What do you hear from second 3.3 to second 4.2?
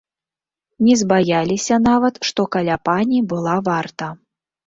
была варта.